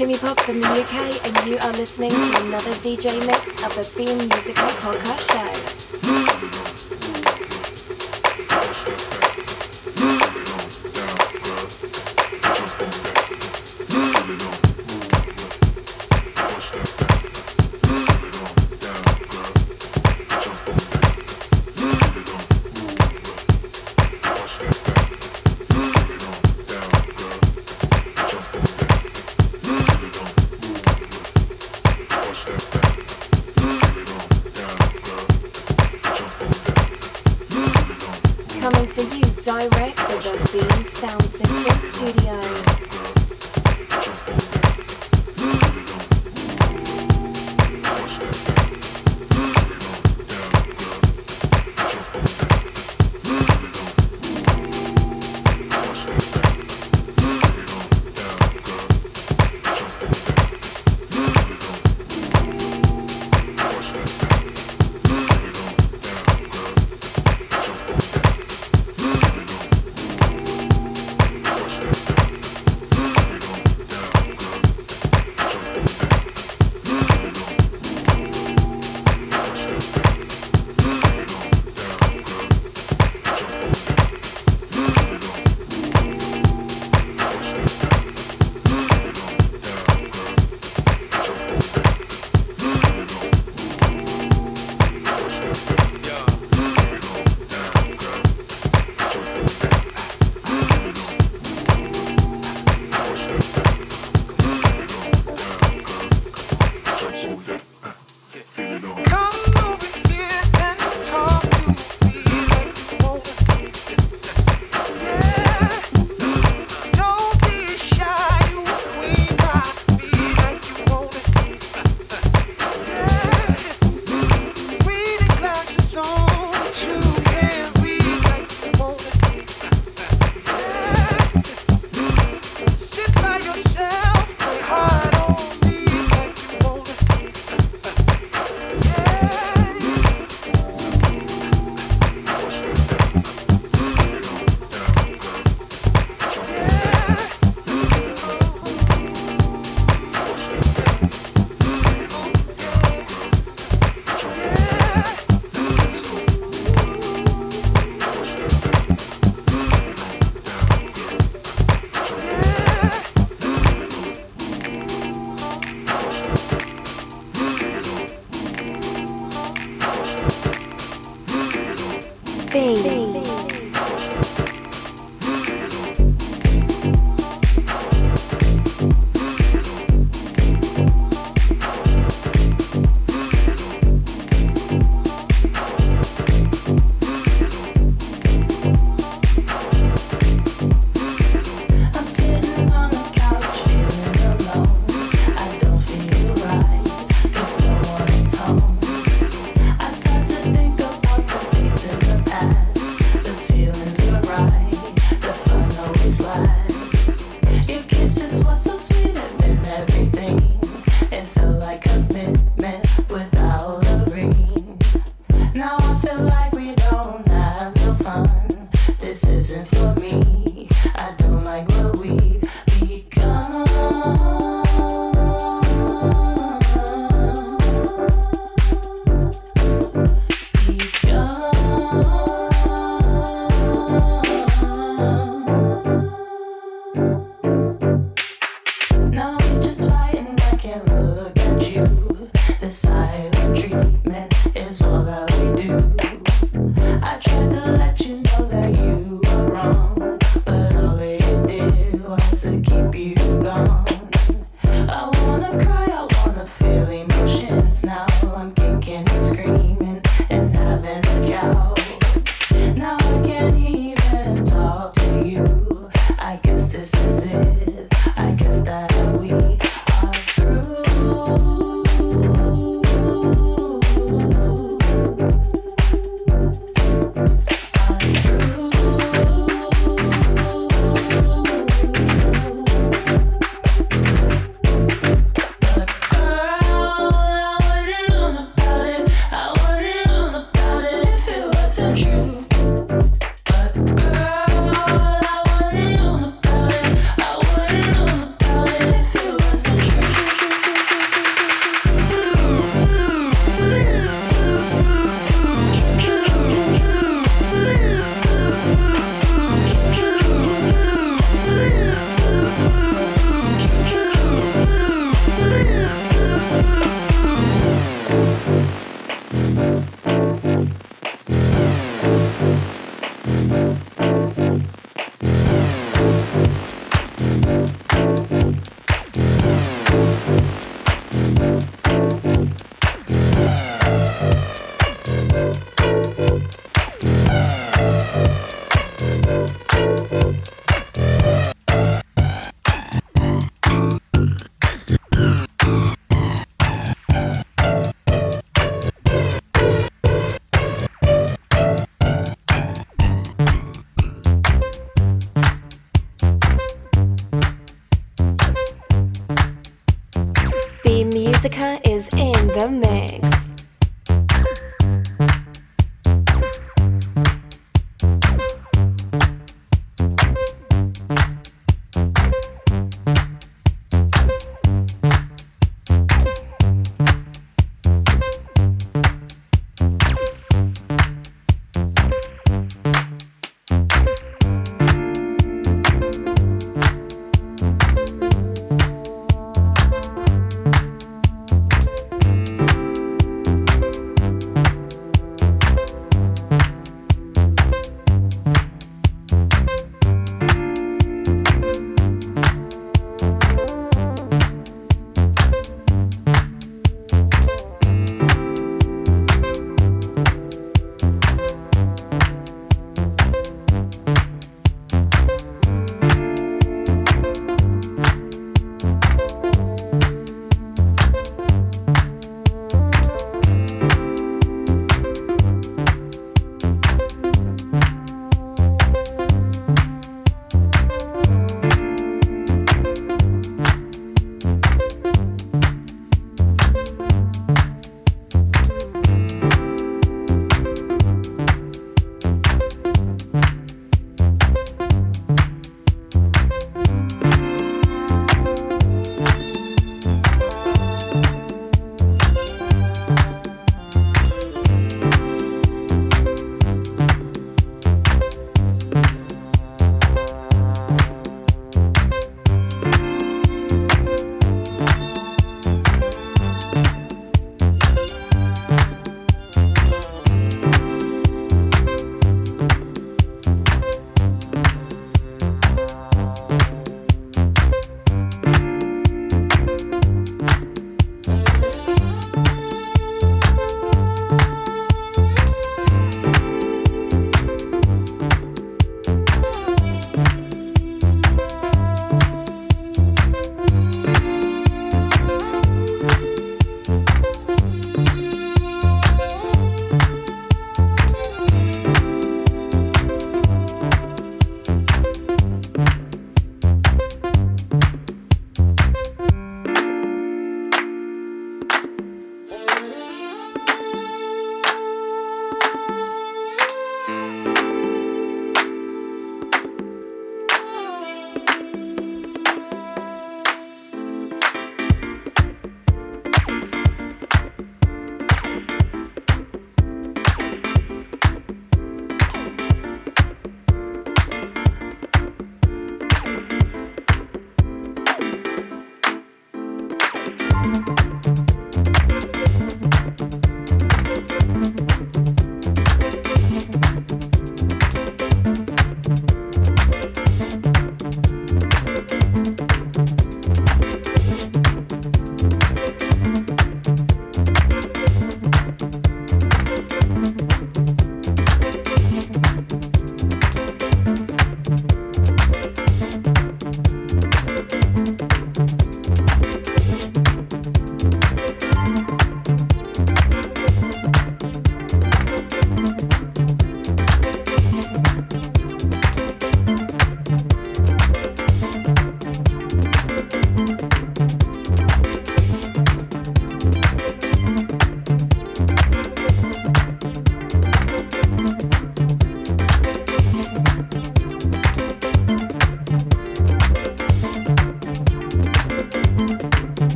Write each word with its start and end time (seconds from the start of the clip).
Kimmy 0.00 0.18
Pop 0.18 0.40
from 0.40 0.62
the 0.62 0.66
UK, 0.66 1.26
and 1.26 1.46
you 1.46 1.58
are 1.58 1.72
listening 1.72 2.08
to 2.08 2.16
another 2.16 2.70
DJ 2.80 3.18
mix 3.26 3.62
of 3.62 3.74
the 3.74 3.86
Beam 3.98 4.16
Musical 4.16 4.68
Podcast 4.80 5.30
Show. 5.30 5.79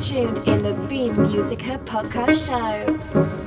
Tuned 0.00 0.38
in 0.48 0.62
the 0.62 0.72
Beam 0.88 1.14
Musica 1.30 1.78
podcast 1.84 2.46
show. 2.48 3.39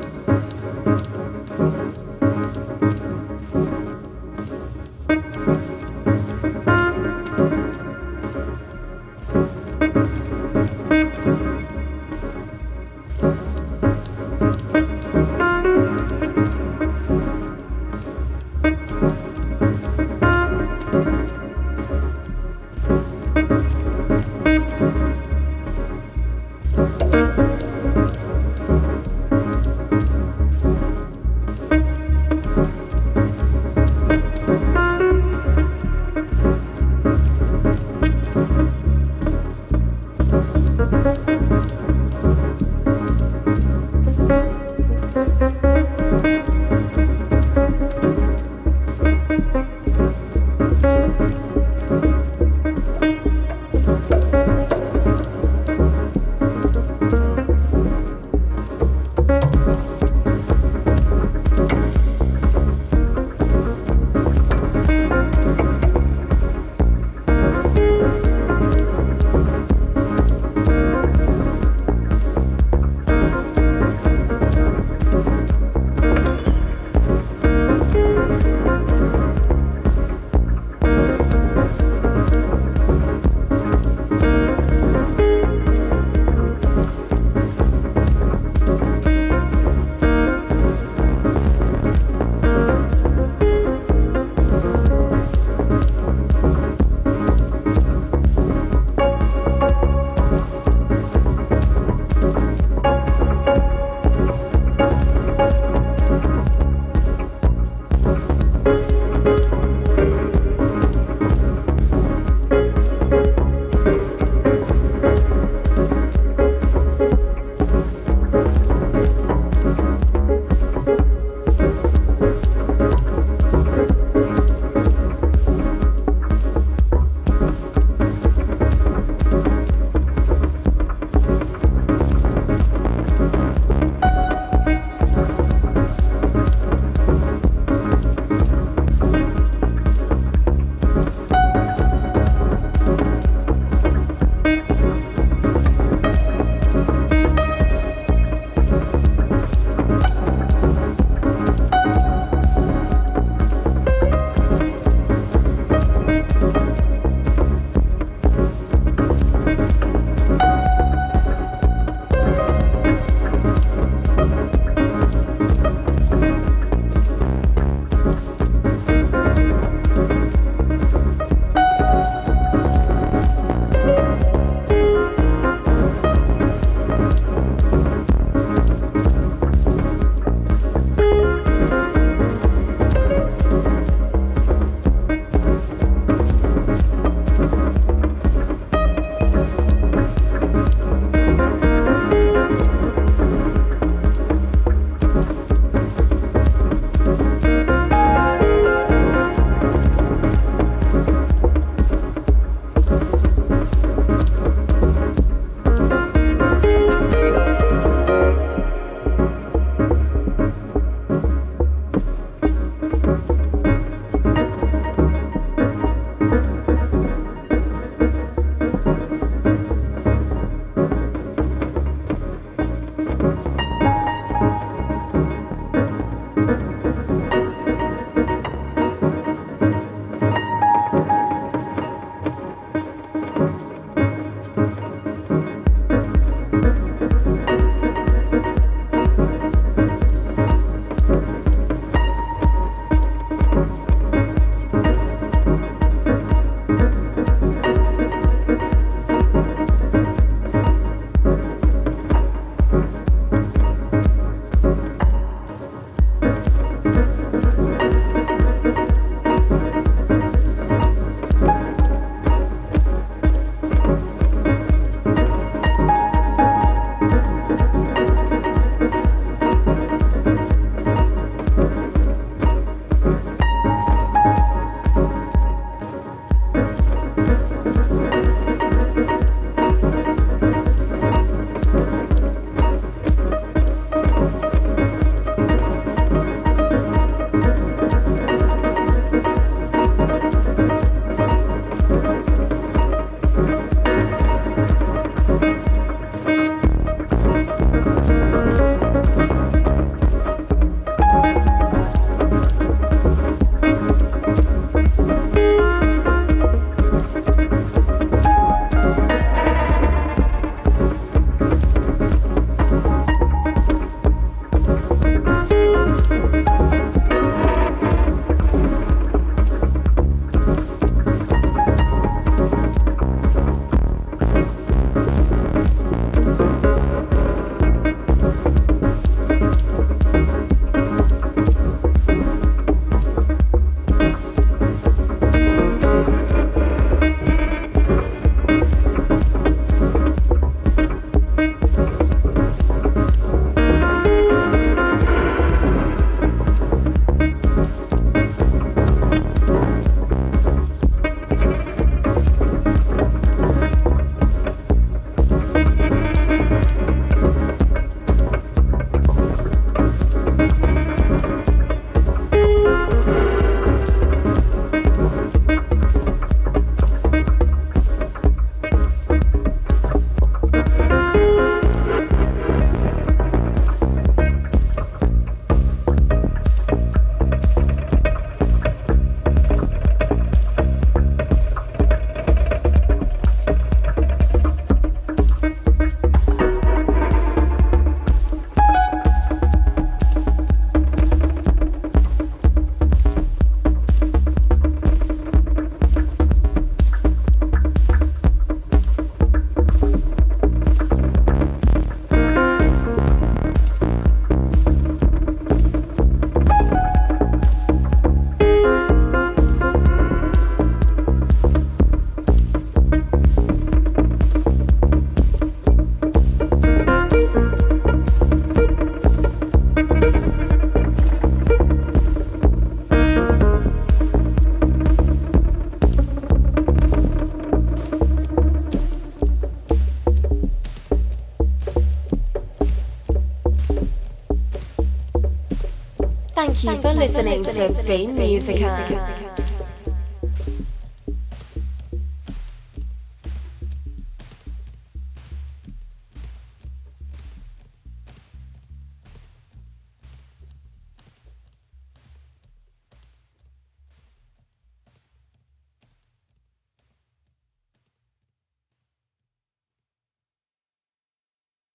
Listening 437.04 437.44
to 437.44 437.84
Beam 437.86 438.16
Musica. 438.16 438.62
Musica. 438.62 439.13